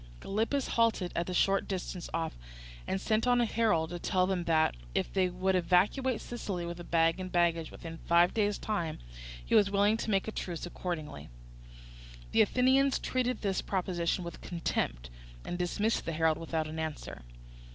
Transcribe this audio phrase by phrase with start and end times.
[0.19, 2.35] Gylippus halted at a short distance off
[2.87, 6.89] and sent on a herald to tell them that, if they would evacuate Sicily with
[6.89, 8.97] bag and baggage within five days' time,
[9.45, 11.29] he was willing to make a truce accordingly.
[12.31, 15.11] The Athenians treated this proposition with contempt,
[15.45, 17.21] and dismissed the herald without an answer.